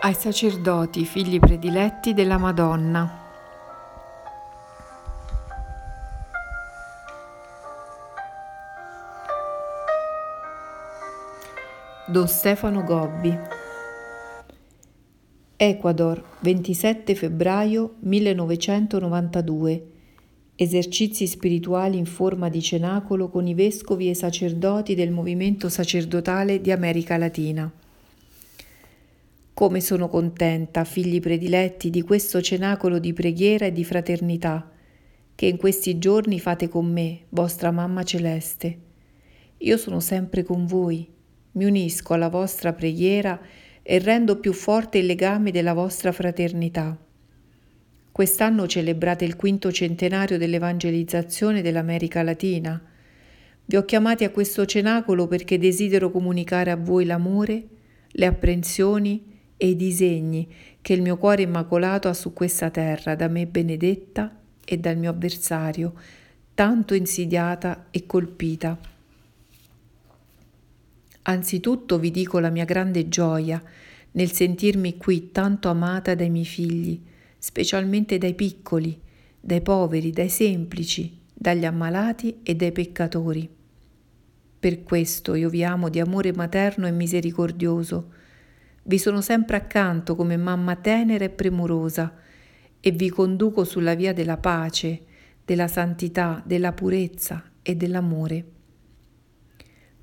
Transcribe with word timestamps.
ai 0.00 0.14
sacerdoti, 0.14 1.04
figli 1.04 1.38
prediletti 1.38 2.14
della 2.14 2.38
Madonna. 2.38 3.26
Don 12.06 12.26
Stefano 12.26 12.84
Gobbi 12.84 13.36
Ecuador, 15.56 16.22
27 16.40 17.14
febbraio 17.14 17.96
1992 17.98 19.86
Esercizi 20.60 21.28
spirituali 21.28 21.98
in 21.98 22.06
forma 22.06 22.48
di 22.48 22.60
cenacolo 22.60 23.28
con 23.28 23.46
i 23.46 23.54
vescovi 23.54 24.10
e 24.10 24.14
sacerdoti 24.14 24.96
del 24.96 25.12
movimento 25.12 25.68
sacerdotale 25.68 26.60
di 26.60 26.72
America 26.72 27.16
Latina. 27.16 27.72
Come 29.58 29.80
sono 29.80 30.06
contenta, 30.06 30.84
figli 30.84 31.18
prediletti, 31.18 31.90
di 31.90 32.02
questo 32.02 32.40
cenacolo 32.40 33.00
di 33.00 33.12
preghiera 33.12 33.66
e 33.66 33.72
di 33.72 33.82
fraternità 33.82 34.70
che 35.34 35.46
in 35.46 35.56
questi 35.56 35.98
giorni 35.98 36.38
fate 36.38 36.68
con 36.68 36.86
me, 36.86 37.22
vostra 37.30 37.72
mamma 37.72 38.04
celeste. 38.04 38.78
Io 39.56 39.76
sono 39.76 39.98
sempre 39.98 40.44
con 40.44 40.64
voi, 40.64 41.04
mi 41.54 41.64
unisco 41.64 42.14
alla 42.14 42.28
vostra 42.28 42.72
preghiera 42.72 43.40
e 43.82 43.98
rendo 43.98 44.38
più 44.38 44.52
forte 44.52 44.98
il 44.98 45.06
legame 45.06 45.50
della 45.50 45.72
vostra 45.72 46.12
fraternità. 46.12 46.96
Quest'anno 48.12 48.68
celebrate 48.68 49.24
il 49.24 49.34
quinto 49.34 49.72
centenario 49.72 50.38
dell'evangelizzazione 50.38 51.62
dell'America 51.62 52.22
Latina. 52.22 52.80
Vi 53.64 53.74
ho 53.74 53.84
chiamati 53.84 54.22
a 54.22 54.30
questo 54.30 54.64
cenacolo 54.66 55.26
perché 55.26 55.58
desidero 55.58 56.12
comunicare 56.12 56.70
a 56.70 56.76
voi 56.76 57.04
l'amore, 57.04 57.66
le 58.06 58.26
apprensioni 58.26 59.34
e 59.58 59.68
i 59.68 59.76
disegni 59.76 60.50
che 60.80 60.94
il 60.94 61.02
mio 61.02 61.18
cuore 61.18 61.42
immacolato 61.42 62.08
ha 62.08 62.14
su 62.14 62.32
questa 62.32 62.70
terra, 62.70 63.14
da 63.14 63.28
me 63.28 63.46
benedetta 63.46 64.34
e 64.64 64.78
dal 64.78 64.96
mio 64.96 65.10
avversario, 65.10 65.92
tanto 66.54 66.94
insidiata 66.94 67.88
e 67.90 68.06
colpita. 68.06 68.78
Anzitutto 71.22 71.98
vi 71.98 72.10
dico 72.10 72.38
la 72.38 72.48
mia 72.48 72.64
grande 72.64 73.08
gioia 73.08 73.62
nel 74.12 74.32
sentirmi 74.32 74.96
qui 74.96 75.30
tanto 75.30 75.68
amata 75.68 76.14
dai 76.14 76.30
miei 76.30 76.46
figli, 76.46 77.02
specialmente 77.36 78.16
dai 78.16 78.34
piccoli, 78.34 78.98
dai 79.40 79.60
poveri, 79.60 80.10
dai 80.10 80.28
semplici, 80.28 81.18
dagli 81.34 81.64
ammalati 81.64 82.38
e 82.42 82.54
dai 82.54 82.72
peccatori. 82.72 83.48
Per 84.60 84.82
questo 84.82 85.34
io 85.34 85.48
vi 85.48 85.62
amo 85.62 85.88
di 85.88 86.00
amore 86.00 86.32
materno 86.32 86.86
e 86.86 86.90
misericordioso, 86.90 88.12
vi 88.88 88.98
sono 88.98 89.20
sempre 89.20 89.56
accanto 89.56 90.16
come 90.16 90.38
mamma 90.38 90.74
tenera 90.76 91.24
e 91.24 91.28
premurosa 91.28 92.14
e 92.80 92.90
vi 92.90 93.10
conduco 93.10 93.64
sulla 93.64 93.94
via 93.94 94.14
della 94.14 94.38
pace, 94.38 95.02
della 95.44 95.68
santità, 95.68 96.42
della 96.44 96.72
purezza 96.72 97.50
e 97.60 97.76
dell'amore. 97.76 98.44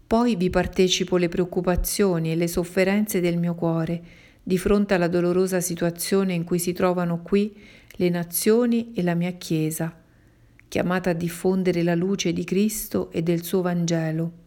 Poi 0.06 0.36
vi 0.36 0.52
partecipo 0.52 1.18
le 1.18 1.30
preoccupazioni 1.30 2.32
e 2.32 2.36
le 2.36 2.48
sofferenze 2.48 3.20
del 3.20 3.40
mio 3.40 3.56
cuore 3.56 4.04
di 4.44 4.60
fronte 4.60 4.94
alla 4.94 5.08
dolorosa 5.08 5.62
situazione 5.62 6.34
in 6.34 6.44
cui 6.44 6.60
si 6.60 6.72
trovano 6.72 7.24
qui 7.24 7.58
le 7.94 8.10
nazioni 8.10 8.94
e 8.94 9.02
la 9.02 9.16
mia 9.16 9.32
Chiesa, 9.32 10.00
chiamata 10.68 11.10
a 11.10 11.14
diffondere 11.14 11.82
la 11.82 11.96
luce 11.96 12.34
di 12.34 12.44
Cristo 12.44 13.10
e 13.10 13.24
del 13.24 13.44
suo 13.44 13.64
Vangelo 13.64 14.44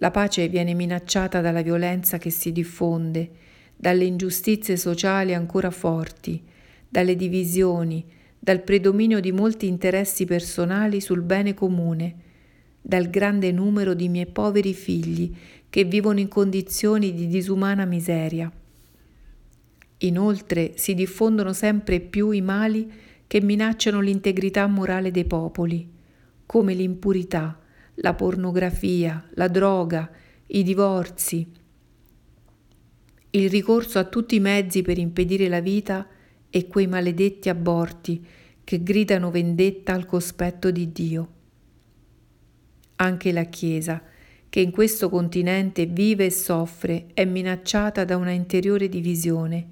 la 0.00 0.10
pace 0.10 0.48
viene 0.48 0.72
minacciata 0.72 1.42
dalla 1.42 1.60
violenza 1.60 2.16
che 2.16 2.30
si 2.30 2.52
diffonde, 2.52 3.30
dalle 3.76 4.04
ingiustizie 4.04 4.78
sociali 4.78 5.34
ancora 5.34 5.70
forti, 5.70 6.42
dalle 6.88 7.16
divisioni, 7.16 8.04
dal 8.38 8.62
predominio 8.62 9.20
di 9.20 9.30
molti 9.30 9.66
interessi 9.66 10.24
personali 10.24 11.02
sul 11.02 11.20
bene 11.20 11.52
comune, 11.52 12.14
dal 12.80 13.10
grande 13.10 13.52
numero 13.52 13.92
di 13.92 14.08
miei 14.08 14.26
poveri 14.26 14.72
figli 14.72 15.34
che 15.68 15.84
vivono 15.84 16.18
in 16.18 16.28
condizioni 16.28 17.12
di 17.12 17.26
disumana 17.26 17.84
miseria. 17.84 18.50
Inoltre 19.98 20.72
si 20.76 20.94
diffondono 20.94 21.52
sempre 21.52 22.00
più 22.00 22.30
i 22.30 22.40
mali 22.40 22.90
che 23.26 23.42
minacciano 23.42 24.00
l'integrità 24.00 24.66
morale 24.66 25.10
dei 25.10 25.26
popoli, 25.26 25.86
come 26.46 26.72
l'impurità, 26.72 27.60
la 28.02 28.14
pornografia, 28.14 29.26
la 29.34 29.48
droga, 29.48 30.10
i 30.46 30.62
divorzi, 30.62 31.46
il 33.32 33.48
ricorso 33.48 33.98
a 33.98 34.04
tutti 34.04 34.34
i 34.34 34.40
mezzi 34.40 34.82
per 34.82 34.98
impedire 34.98 35.48
la 35.48 35.60
vita 35.60 36.06
e 36.48 36.66
quei 36.66 36.86
maledetti 36.86 37.48
aborti 37.48 38.26
che 38.64 38.82
gridano 38.82 39.30
vendetta 39.30 39.92
al 39.92 40.06
cospetto 40.06 40.70
di 40.70 40.90
Dio. 40.90 41.28
Anche 42.96 43.32
la 43.32 43.44
Chiesa, 43.44 44.02
che 44.48 44.60
in 44.60 44.72
questo 44.72 45.08
continente 45.08 45.86
vive 45.86 46.26
e 46.26 46.30
soffre, 46.30 47.06
è 47.14 47.24
minacciata 47.24 48.04
da 48.04 48.16
una 48.16 48.32
interiore 48.32 48.88
divisione, 48.88 49.66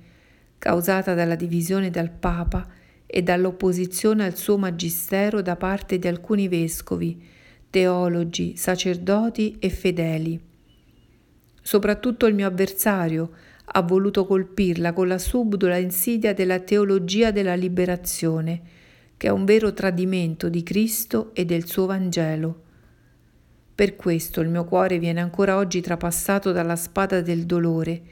causata 0.59 1.15
dalla 1.15 1.34
divisione 1.34 1.91
dal 1.91 2.10
Papa 2.10 2.66
e 3.06 3.22
dall'opposizione 3.22 4.25
al 4.25 4.37
suo 4.37 4.56
magistero 4.56 5.43
da 5.43 5.56
parte 5.56 5.99
di 5.99 6.06
alcuni 6.06 6.47
vescovi, 6.47 7.21
teologi, 7.71 8.56
sacerdoti 8.56 9.56
e 9.59 9.69
fedeli. 9.71 10.41
Soprattutto 11.61 12.27
il 12.27 12.34
mio 12.34 12.47
avversario 12.47 13.31
ha 13.65 13.83
voluto 13.83 14.25
colpirla 14.25 14.93
con 14.93 15.09
la 15.09 15.19
subdola 15.19 15.77
insidia 15.77 16.33
della 16.33 16.61
teologia 16.61 17.31
della 17.31 17.55
liberazione, 17.55 18.62
che 19.17 19.27
è 19.27 19.31
un 19.31 19.45
vero 19.45 19.75
tradimento 19.75 20.49
di 20.49 20.62
Cristo 20.62 21.34
e 21.34 21.45
del 21.45 21.67
suo 21.67 21.87
Vangelo. 21.87 22.62
Per 23.75 23.97
questo 23.97 24.41
il 24.41 24.49
mio 24.49 24.65
cuore 24.65 24.99
viene 24.99 25.21
ancora 25.21 25.57
oggi 25.57 25.81
trapassato 25.81 26.53
dalla 26.53 26.77
spada 26.77 27.21
del 27.21 27.45
dolore. 27.45 28.03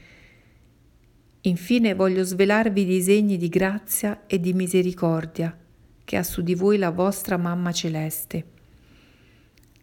Infine 1.41 1.93
voglio 1.95 2.23
svelarvi 2.23 2.81
i 2.81 2.85
disegni 2.85 3.37
di 3.37 3.49
grazia 3.49 4.23
e 4.27 4.39
di 4.39 4.53
misericordia 4.53 5.57
che 6.03 6.15
ha 6.15 6.23
su 6.23 6.41
di 6.41 6.55
voi 6.55 6.77
la 6.77 6.91
vostra 6.91 7.35
Mamma 7.35 7.73
Celeste. 7.73 8.56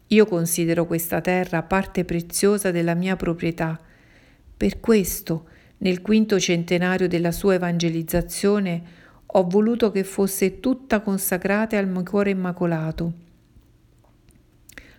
Io 0.09 0.27
considero 0.27 0.87
questa 0.87 1.21
terra 1.21 1.63
parte 1.63 2.05
preziosa 2.05 2.71
della 2.71 2.95
mia 2.95 3.17
proprietà. 3.17 3.81
Per 4.57 4.81
questo, 4.81 5.47
nel 5.79 6.03
quinto 6.03 6.39
centenario 6.39 7.09
della 7.09 7.33
sua 7.33 7.55
evangelizzazione, 7.55 8.83
ho 9.27 9.47
voluto 9.49 9.91
che 9.91 10.05
fosse 10.05 10.61
tutta 10.61 11.01
consacrata 11.01 11.79
al 11.79 11.89
mio 11.89 12.03
cuore 12.03 12.31
immacolato. 12.31 13.13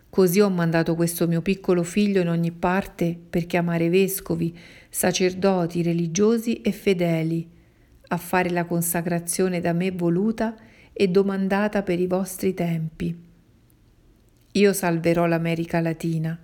Così 0.09 0.39
ho 0.39 0.49
mandato 0.49 0.95
questo 0.95 1.27
mio 1.27 1.41
piccolo 1.41 1.83
figlio 1.83 2.21
in 2.21 2.29
ogni 2.29 2.51
parte 2.51 3.17
per 3.29 3.45
chiamare 3.45 3.89
vescovi, 3.89 4.57
sacerdoti, 4.89 5.83
religiosi 5.83 6.61
e 6.61 6.71
fedeli, 6.71 7.47
a 8.07 8.17
fare 8.17 8.49
la 8.49 8.65
consacrazione 8.65 9.59
da 9.59 9.73
me 9.73 9.91
voluta 9.91 10.55
e 10.93 11.07
domandata 11.09 11.83
per 11.83 11.99
i 11.99 12.07
vostri 12.07 12.53
tempi. 12.53 13.24
Io 14.55 14.71
salverò 14.71 15.25
l'America 15.25 15.81
Latina. 15.81 16.39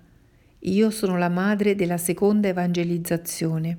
Io 0.59 0.89
sono 0.89 1.17
la 1.17 1.29
madre 1.29 1.75
della 1.75 1.97
seconda 1.97 2.49
evangelizzazione. 2.49 3.77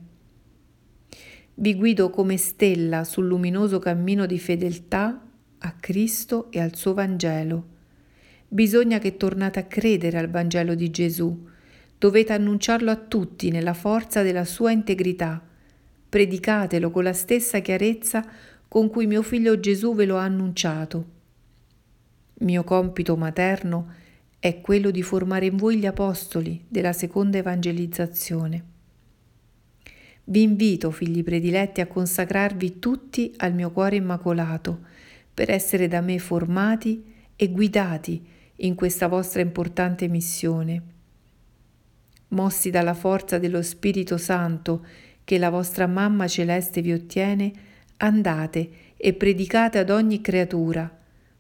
Vi 1.55 1.75
guido 1.75 2.09
come 2.09 2.39
stella 2.39 3.05
sul 3.05 3.27
luminoso 3.27 3.79
cammino 3.79 4.25
di 4.25 4.39
fedeltà 4.39 5.23
a 5.59 5.73
Cristo 5.79 6.51
e 6.51 6.61
al 6.61 6.75
suo 6.75 6.95
Vangelo. 6.95 7.67
Bisogna 8.49 8.99
che 8.99 9.19
tornate 9.19 9.59
a 9.59 9.65
credere 9.65 10.17
al 10.17 10.31
Vangelo 10.31 10.75
di 10.75 10.91
Gesù. 10.91 11.47
Dovete 11.99 12.33
annunciarlo 12.33 12.91
a 12.91 12.97
tutti 12.97 13.51
nella 13.51 13.75
forza 13.75 14.23
della 14.23 14.47
sua 14.47 14.71
integrità. 14.71 15.47
Predicatelo 16.09 16.91
con 16.91 17.03
la 17.03 17.13
stessa 17.13 17.59
chiarezza 17.59 18.25
con 18.67 18.89
cui 18.89 19.07
mio 19.07 19.21
figlio 19.21 19.61
Gesù 19.61 19.95
ve 19.95 20.07
lo 20.07 20.17
ha 20.17 20.23
annunciato. 20.23 21.05
Mio 22.39 22.65
compito 22.65 23.15
materno 23.19 24.01
è 24.43 24.61
quello 24.61 24.91
di 24.91 25.05
formare 25.05 25.47
in 25.47 25.57
voi 25.57 25.77
gli 25.77 25.87
apostoli 25.87 26.65
della 26.67 26.93
seconda 26.93 27.39
evangelizzazione. 27.39 28.65
Vi 30.25 30.43
invito, 30.43 30.91
figli 30.91 31.23
prediletti, 31.23 31.81
a 31.81 31.87
consacrarvi 31.87 32.81
tutti 32.81 33.33
al 33.37 33.55
mio 33.55 33.71
cuore 33.71 33.95
immacolato, 33.95 34.81
per 35.33 35.49
essere 35.49 35.87
da 35.87 36.01
me 36.01 36.19
formati 36.19 37.05
e 37.37 37.51
guidati 37.53 38.27
in 38.57 38.75
questa 38.75 39.07
vostra 39.07 39.43
importante 39.43 40.09
missione. 40.09 40.83
Mossi 42.31 42.71
dalla 42.71 42.95
forza 42.95 43.39
dello 43.39 43.63
Spirito 43.63 44.17
Santo 44.17 44.85
che 45.23 45.39
la 45.39 45.51
vostra 45.51 45.87
mamma 45.87 46.27
celeste 46.27 46.83
vi 46.83 46.93
ottiene, 46.93 47.53
andate 47.99 48.71
e 48.97 49.13
predicate 49.13 49.79
ad 49.79 49.91
ogni 49.91 50.21
creatura. 50.21 50.99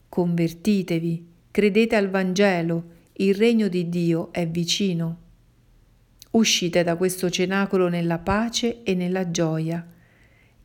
Convertitevi, 0.09 1.31
credete 1.53 1.95
al 1.95 2.09
Vangelo, 2.09 2.85
il 3.13 3.35
regno 3.35 3.69
di 3.69 3.89
Dio 3.89 4.33
è 4.33 4.49
vicino. 4.49 5.19
Uscite 6.31 6.83
da 6.83 6.97
questo 6.97 7.29
cenacolo 7.29 7.89
nella 7.89 8.19
pace 8.19 8.83
e 8.83 8.95
nella 8.95 9.31
gioia. 9.31 9.87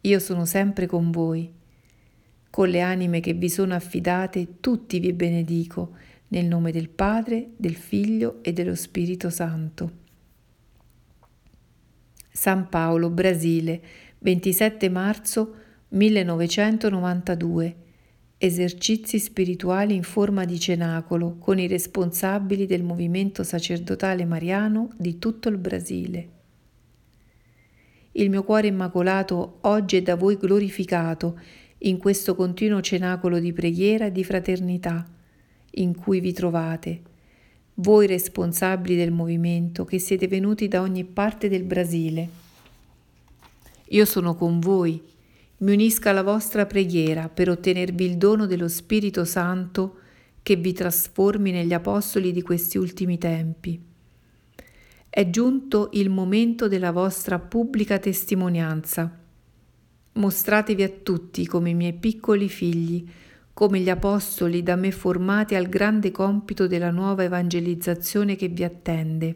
Io 0.02 0.20
sono 0.20 0.46
sempre 0.46 0.86
con 0.86 1.12
voi. 1.12 1.54
Con 2.50 2.70
le 2.70 2.80
anime 2.80 3.20
che 3.20 3.34
vi 3.34 3.50
sono 3.50 3.76
affidate, 3.76 4.60
tutti 4.62 5.00
vi 5.00 5.12
benedico, 5.12 5.92
nel 6.30 6.46
nome 6.46 6.72
del 6.72 6.88
Padre, 6.88 7.50
del 7.58 7.76
Figlio 7.76 8.40
e 8.42 8.54
dello 8.54 8.76
Spirito 8.76 9.30
Santo. 9.30 9.92
San 12.32 12.70
Paolo, 12.70 13.10
Brasile, 13.10 13.82
27 14.20 14.88
marzo 14.90 15.56
1992. 15.90 17.87
Esercizi 18.40 19.18
spirituali 19.18 19.96
in 19.96 20.04
forma 20.04 20.46
di 20.46 20.60
cenacolo 20.60 21.38
con 21.40 21.58
i 21.58 21.68
responsabili 21.68 22.66
del 22.66 22.84
movimento 22.84 23.44
sacerdotale 23.44 24.26
mariano 24.26 24.90
di 24.96 25.18
tutto 25.18 25.50
il 25.50 25.58
Brasile. 25.58 26.30
Il 28.12 28.30
mio 28.30 28.44
cuore 28.44 28.68
immacolato 28.68 29.58
oggi 29.62 29.98
è 29.98 30.02
da 30.02 30.16
voi 30.16 30.38
glorificato 30.38 31.40
in 31.80 31.98
questo 31.98 32.36
continuo 32.36 32.82
cenacolo 32.82 33.40
di 33.40 33.54
preghiera 33.54 34.06
e 34.06 34.12
di 34.12 34.24
fraternità 34.24 35.06
in 35.72 35.96
cui 35.96 36.20
vi 36.20 36.34
trovate 36.34 37.02
voi 37.80 38.08
responsabili 38.08 38.96
del 38.96 39.12
movimento 39.12 39.86
che 39.86 40.00
siete 40.00 40.28
venuti 40.28 40.68
da 40.68 40.82
ogni 40.82 41.04
parte 41.04 41.48
del 41.48 41.64
Brasile. 41.64 42.30
Io 43.90 44.06
sono 44.06 44.36
con 44.36 44.60
voi, 44.60 45.00
mi 45.60 45.74
unisco 45.74 46.10
alla 46.10 46.22
vostra 46.22 46.68
preghiera 46.68 47.30
per 47.30 47.50
ottenervi 47.50 48.06
il 48.06 48.18
dono 48.18 48.46
dello 48.46 48.68
Spirito 48.68 49.26
Santo 49.26 50.00
che 50.44 50.56
vi 50.56 50.72
trasformi 50.72 51.52
negli 51.52 51.74
apostoli 51.74 52.32
di 52.32 52.44
questi 52.44 52.78
ultimi 52.78 53.18
tempi. 53.18 53.82
È 55.10 55.30
giunto 55.32 55.90
il 55.94 56.10
momento 56.12 56.68
della 56.68 56.92
vostra 56.92 57.40
pubblica 57.40 57.98
testimonianza. 57.98 59.12
Mostratevi 60.14 60.84
a 60.84 60.90
tutti 60.90 61.48
come 61.48 61.72
i 61.72 61.74
miei 61.74 61.94
piccoli 61.94 62.50
figli, 62.50 63.08
come 63.52 63.80
gli 63.80 63.90
apostoli 63.90 64.62
da 64.62 64.76
me 64.76 64.92
formati 64.92 65.56
al 65.56 65.68
grande 65.70 66.12
compito 66.12 66.68
della 66.68 66.92
nuova 66.92 67.24
evangelizzazione 67.24 68.36
che 68.36 68.48
vi 68.48 68.64
attende. 68.64 69.36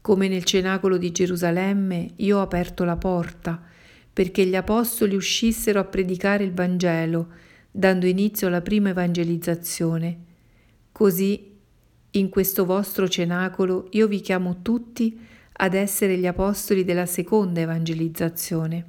Come 0.00 0.28
nel 0.28 0.44
cenacolo 0.44 0.96
di 0.96 1.12
Gerusalemme 1.12 2.12
io 2.16 2.38
ho 2.38 2.40
aperto 2.40 2.84
la 2.84 2.96
porta 2.96 3.76
perché 4.18 4.44
gli 4.44 4.56
apostoli 4.56 5.14
uscissero 5.14 5.78
a 5.78 5.84
predicare 5.84 6.42
il 6.42 6.52
Vangelo, 6.52 7.28
dando 7.70 8.04
inizio 8.04 8.48
alla 8.48 8.62
prima 8.62 8.88
evangelizzazione. 8.88 10.18
Così, 10.90 11.56
in 12.10 12.28
questo 12.28 12.64
vostro 12.64 13.06
cenacolo, 13.06 13.86
io 13.92 14.08
vi 14.08 14.18
chiamo 14.18 14.60
tutti 14.60 15.16
ad 15.52 15.74
essere 15.74 16.18
gli 16.18 16.26
apostoli 16.26 16.82
della 16.82 17.06
seconda 17.06 17.60
evangelizzazione. 17.60 18.84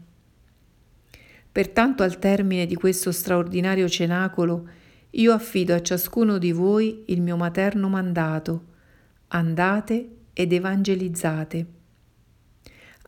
Pertanto 1.52 2.02
al 2.02 2.18
termine 2.18 2.66
di 2.66 2.74
questo 2.74 3.12
straordinario 3.12 3.88
cenacolo 3.88 4.68
io 5.12 5.32
affido 5.32 5.76
a 5.76 5.82
ciascuno 5.84 6.40
di 6.40 6.52
voi 6.52 7.04
il 7.06 7.22
mio 7.22 7.38
materno 7.38 7.88
mandato. 7.88 8.64
Andate 9.28 10.10
ed 10.34 10.54
evangelizzate. 10.54 11.79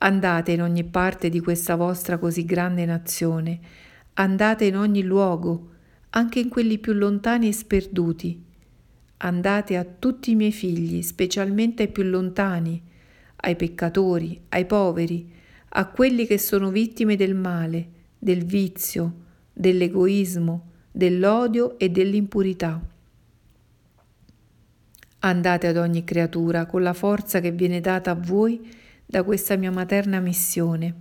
Andate 0.04 0.52
in 0.52 0.64
ogni 0.64 0.84
parte 0.84 1.30
di 1.30 1.40
questa 1.40 1.76
vostra 1.76 2.18
così 2.18 2.44
grande 2.44 2.86
nazione, 2.86 3.60
andate 4.14 4.66
in 4.66 4.76
ogni 4.76 5.04
luogo, 5.04 5.70
anche 6.12 6.40
in 6.40 6.50
quelli 6.50 6.80
più 6.80 6.94
lontani 6.94 7.48
e 7.48 7.54
sperduti. 7.54 8.44
Andate 9.18 9.78
a 9.78 9.86
tutti 9.86 10.32
i 10.32 10.36
miei 10.36 10.52
figli, 10.52 11.04
specialmente 11.04 11.84
ai 11.84 11.92
più 11.92 12.02
lontani, 12.02 12.82
ai 13.36 13.56
peccatori, 13.56 14.42
ai 14.50 14.66
poveri, 14.66 15.32
a 15.70 15.86
quelli 15.86 16.26
che 16.26 16.40
sono 16.40 16.72
vittime 16.72 17.16
del 17.16 17.36
male, 17.36 17.90
del 18.18 18.44
vizio, 18.44 19.14
dell'egoismo, 19.54 20.70
dell'odio 20.92 21.78
e 21.78 21.90
dell'impurità. 21.90 22.82
Andate 25.20 25.68
ad 25.68 25.78
ogni 25.78 26.04
creatura 26.04 26.66
con 26.66 26.82
la 26.82 26.94
forza 26.94 27.40
che 27.40 27.52
viene 27.52 27.82
data 27.82 28.10
a 28.10 28.16
voi 28.16 28.80
da 29.12 29.24
questa 29.24 29.58
mia 29.58 29.72
materna 29.72 30.22
missione. 30.22 30.96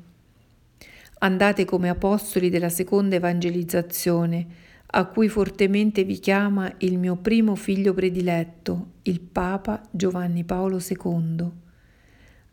Andate 1.20 1.64
come 1.64 1.88
apostoli 1.88 2.50
della 2.50 2.68
seconda 2.68 3.14
evangelizzazione, 3.14 4.46
a 4.92 5.04
cui 5.04 5.28
fortemente 5.28 6.02
vi 6.02 6.18
chiama 6.18 6.72
il 6.78 6.98
mio 6.98 7.14
primo 7.14 7.54
figlio 7.54 7.94
prediletto, 7.94 8.94
il 9.02 9.20
Papa 9.20 9.80
Giovanni 9.92 10.42
Paolo 10.42 10.80
II. 10.80 11.50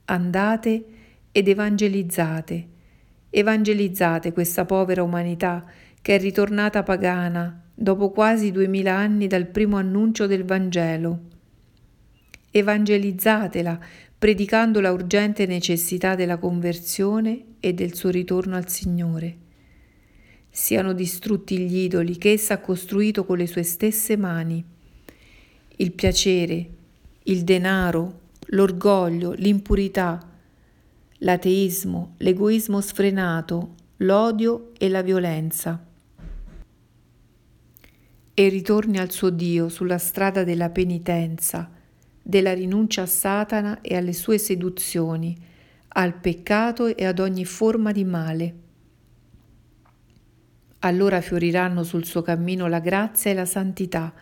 Andate 0.05 0.85
ed 1.31 1.47
evangelizzate 1.47 2.67
Evangelizzate 3.31 4.33
questa 4.33 4.65
povera 4.65 5.01
umanità 5.01 5.65
che 6.01 6.15
è 6.15 6.19
ritornata 6.19 6.83
pagana 6.83 7.63
dopo 7.73 8.11
quasi 8.11 8.51
duemila 8.51 8.95
anni 8.95 9.25
dal 9.25 9.47
primo 9.47 9.77
annuncio 9.77 10.27
del 10.27 10.43
Vangelo. 10.45 11.19
Evangelizzatela 12.51 13.79
predicando 14.17 14.81
la 14.81 14.91
urgente 14.91 15.45
necessità 15.45 16.15
della 16.15 16.37
conversione 16.37 17.43
e 17.59 17.73
del 17.73 17.93
suo 17.93 18.09
ritorno 18.09 18.55
al 18.55 18.67
Signore. 18.67 19.37
Siano 20.49 20.93
distrutti 20.93 21.59
gli 21.59 21.77
idoli 21.77 22.17
che 22.17 22.31
essa 22.31 22.55
ha 22.55 22.59
costruito 22.59 23.25
con 23.25 23.37
le 23.37 23.45
sue 23.45 23.61
stesse 23.61 24.17
mani. 24.17 24.63
Il 25.75 25.91
piacere, 25.91 26.69
il 27.23 27.43
denaro, 27.43 28.21
l'orgoglio, 28.47 29.33
l'impurità, 29.33 30.27
l'ateismo, 31.19 32.15
l'egoismo 32.17 32.81
sfrenato, 32.81 33.75
l'odio 33.97 34.71
e 34.79 34.89
la 34.89 35.03
violenza. 35.03 35.85
E 38.33 38.49
ritorni 38.49 38.97
al 38.97 39.11
suo 39.11 39.29
Dio 39.29 39.69
sulla 39.69 39.99
strada 39.99 40.43
della 40.43 40.71
penitenza, 40.71 41.76
della 42.27 42.53
rinuncia 42.53 43.03
a 43.03 43.05
Satana 43.05 43.79
e 43.79 43.95
alle 43.95 44.11
sue 44.11 44.37
seduzioni, 44.37 45.37
al 45.87 46.19
peccato 46.19 46.93
e 46.95 47.05
ad 47.05 47.19
ogni 47.19 47.45
forma 47.45 47.93
di 47.93 48.03
male. 48.03 48.55
Allora 50.79 51.21
fioriranno 51.21 51.83
sul 51.83 52.03
suo 52.03 52.21
cammino 52.21 52.67
la 52.67 52.79
grazia 52.79 53.31
e 53.31 53.33
la 53.33 53.45
santità, 53.45 54.13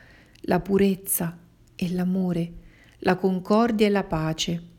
la 0.42 0.60
purezza 0.60 1.36
e 1.76 1.92
l'amore, 1.92 2.54
la 3.00 3.16
concordia 3.16 3.88
e 3.88 3.90
la 3.90 4.04
pace 4.04 4.74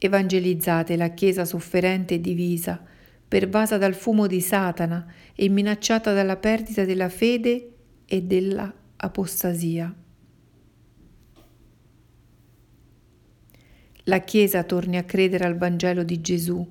Evangelizzate 0.00 0.96
la 0.96 1.08
Chiesa 1.08 1.44
sofferente 1.44 2.14
e 2.14 2.20
divisa, 2.20 2.80
pervasa 3.26 3.78
dal 3.78 3.94
fumo 3.94 4.26
di 4.26 4.40
Satana 4.40 5.06
e 5.34 5.48
minacciata 5.48 6.12
dalla 6.12 6.36
perdita 6.36 6.84
della 6.84 7.08
fede 7.08 7.74
e 8.06 8.22
della 8.22 8.72
apostasia. 8.96 9.92
La 14.08 14.20
Chiesa 14.20 14.62
torni 14.62 14.96
a 14.96 15.02
credere 15.02 15.44
al 15.44 15.58
Vangelo 15.58 16.02
di 16.02 16.22
Gesù. 16.22 16.66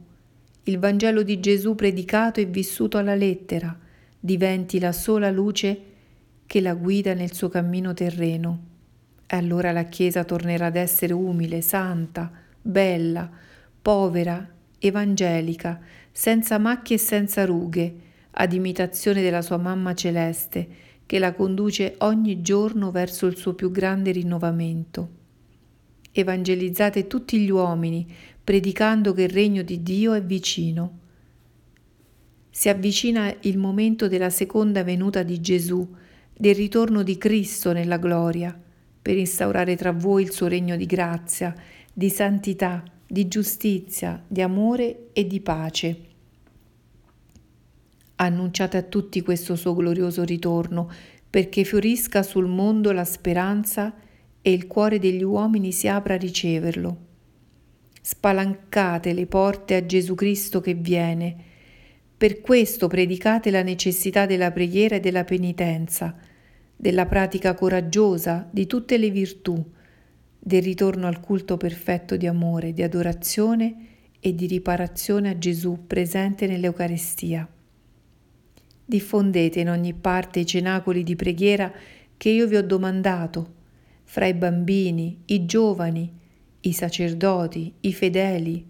Il 0.63 0.79
Vangelo 0.79 1.21
di 1.21 1.39
Gesù 1.39 1.75
predicato 1.75 2.39
e 2.39 2.45
vissuto 2.45 2.97
alla 2.97 3.13
lettera 3.13 3.77
diventi 4.19 4.79
la 4.79 4.91
sola 4.91 5.29
luce 5.29 5.81
che 6.47 6.61
la 6.61 6.73
guida 6.73 7.13
nel 7.13 7.33
suo 7.33 7.47
cammino 7.47 7.93
terreno. 7.93 8.59
E 9.27 9.35
allora 9.35 9.71
la 9.71 9.83
Chiesa 9.83 10.23
tornerà 10.23 10.65
ad 10.65 10.77
essere 10.77 11.13
umile, 11.13 11.61
santa, 11.61 12.31
bella, 12.59 13.29
povera, 13.83 14.49
evangelica, 14.79 15.79
senza 16.11 16.57
macchie 16.57 16.95
e 16.95 16.99
senza 16.99 17.45
rughe, 17.45 17.95
ad 18.31 18.51
imitazione 18.51 19.21
della 19.21 19.43
sua 19.43 19.57
mamma 19.57 19.93
celeste, 19.93 20.67
che 21.05 21.19
la 21.19 21.33
conduce 21.33 21.97
ogni 21.99 22.41
giorno 22.41 22.89
verso 22.89 23.27
il 23.27 23.37
suo 23.37 23.53
più 23.53 23.69
grande 23.69 24.09
rinnovamento. 24.09 25.25
Evangelizzate 26.19 27.05
tutti 27.05 27.37
gli 27.37 27.51
uomini, 27.51 28.11
predicando 28.43 29.13
che 29.13 29.23
il 29.23 29.29
regno 29.29 29.61
di 29.61 29.83
Dio 29.83 30.13
è 30.13 30.23
vicino. 30.23 30.99
Si 32.49 32.69
avvicina 32.69 33.31
il 33.41 33.59
momento 33.59 34.07
della 34.07 34.31
seconda 34.31 34.83
venuta 34.83 35.21
di 35.21 35.39
Gesù, 35.39 35.87
del 36.35 36.55
ritorno 36.55 37.03
di 37.03 37.19
Cristo 37.19 37.71
nella 37.71 37.97
gloria, 37.97 38.59
per 38.99 39.15
instaurare 39.15 39.75
tra 39.75 39.91
voi 39.91 40.23
il 40.23 40.31
suo 40.31 40.47
regno 40.47 40.75
di 40.75 40.87
grazia 40.87 41.53
di 41.93 42.09
santità, 42.09 42.83
di 43.05 43.27
giustizia, 43.27 44.23
di 44.27 44.41
amore 44.41 45.09
e 45.13 45.27
di 45.27 45.39
pace. 45.39 46.01
Annunciate 48.15 48.77
a 48.77 48.81
tutti 48.81 49.21
questo 49.21 49.55
suo 49.55 49.75
glorioso 49.75 50.23
ritorno, 50.23 50.91
perché 51.29 51.63
fiorisca 51.63 52.23
sul 52.23 52.47
mondo 52.47 52.91
la 52.91 53.05
speranza 53.05 53.93
e 54.47 54.53
il 54.53 54.65
cuore 54.65 54.97
degli 54.97 55.23
uomini 55.23 55.73
si 55.73 55.89
apra 55.89 56.13
a 56.13 56.17
riceverlo. 56.17 56.97
Spalancate 57.99 59.11
le 59.11 59.25
porte 59.25 59.75
a 59.75 59.85
Gesù 59.85 60.15
Cristo 60.15 60.61
che 60.61 60.73
viene. 60.73 61.35
Per 62.15 62.39
questo 62.39 62.87
predicate 62.87 63.51
la 63.51 63.61
necessità 63.61 64.25
della 64.25 64.53
preghiera 64.53 64.95
e 64.95 64.99
della 65.01 65.25
penitenza, 65.25 66.15
della 66.77 67.05
pratica 67.07 67.55
coraggiosa 67.55 68.47
di 68.49 68.65
tutte 68.67 68.97
le 68.97 69.09
virtù, 69.09 69.61
del 70.39 70.61
ritorno 70.61 71.07
al 71.07 71.19
culto 71.19 71.57
perfetto 71.57 72.15
di 72.15 72.25
amore, 72.25 72.71
di 72.71 72.83
adorazione 72.83 73.75
e 74.17 74.33
di 74.33 74.47
riparazione 74.47 75.31
a 75.31 75.37
Gesù 75.37 75.87
presente 75.87 76.47
nell'Eucarestia. 76.47 77.45
Diffondete 78.85 79.59
in 79.59 79.69
ogni 79.69 79.93
parte 79.93 80.39
i 80.39 80.45
cenacoli 80.45 81.03
di 81.03 81.17
preghiera 81.17 81.69
che 82.15 82.29
io 82.29 82.47
vi 82.47 82.55
ho 82.55 82.63
domandato, 82.63 83.55
fra 84.09 84.25
i 84.25 84.33
bambini, 84.33 85.23
i 85.25 85.45
giovani, 85.45 86.09
i 86.61 86.71
sacerdoti, 86.71 87.73
i 87.81 87.93
fedeli. 87.93 88.65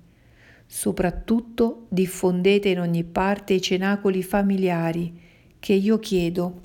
Soprattutto 0.65 1.86
diffondete 1.89 2.70
in 2.70 2.79
ogni 2.79 3.03
parte 3.03 3.53
i 3.53 3.62
cenacoli 3.62 4.24
familiari 4.24 5.22
che 5.60 5.74
io 5.74 6.00
chiedo 6.00 6.60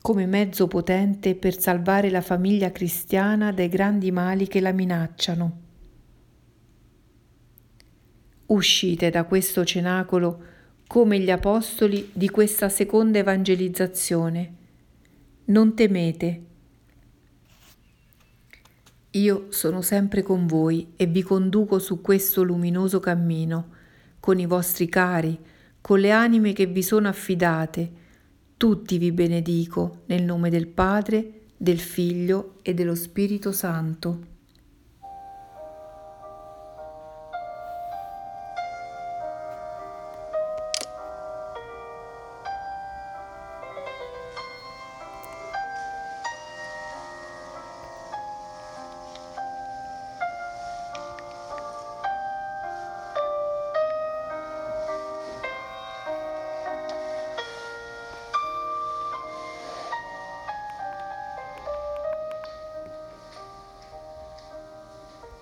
come 0.00 0.26
mezzo 0.26 0.68
potente 0.68 1.34
per 1.34 1.58
salvare 1.58 2.10
la 2.10 2.20
famiglia 2.20 2.70
cristiana 2.70 3.50
dai 3.52 3.68
grandi 3.68 4.12
mali 4.12 4.46
che 4.46 4.60
la 4.60 4.72
minacciano. 4.72 5.62
Uscite 8.46 9.10
da 9.10 9.24
questo 9.24 9.64
cenacolo 9.64 10.42
come 10.86 11.18
gli 11.18 11.30
apostoli 11.30 12.10
di 12.12 12.28
questa 12.30 12.68
seconda 12.68 13.18
evangelizzazione. 13.18 14.62
Non 15.46 15.74
temete. 15.74 16.42
Io 19.10 19.46
sono 19.50 19.82
sempre 19.82 20.22
con 20.22 20.46
voi 20.46 20.94
e 20.96 21.04
vi 21.04 21.20
conduco 21.20 21.78
su 21.78 22.00
questo 22.00 22.42
luminoso 22.42 22.98
cammino, 22.98 23.68
con 24.20 24.38
i 24.38 24.46
vostri 24.46 24.88
cari, 24.88 25.38
con 25.82 26.00
le 26.00 26.12
anime 26.12 26.54
che 26.54 26.64
vi 26.64 26.82
sono 26.82 27.08
affidate, 27.08 27.92
tutti 28.56 28.96
vi 28.96 29.12
benedico 29.12 30.04
nel 30.06 30.22
nome 30.22 30.48
del 30.48 30.66
Padre, 30.66 31.42
del 31.58 31.78
Figlio 31.78 32.54
e 32.62 32.72
dello 32.72 32.94
Spirito 32.94 33.52
Santo. 33.52 34.33